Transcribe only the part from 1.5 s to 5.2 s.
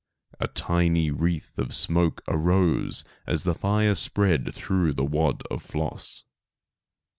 of smoke arose as the fire spread through the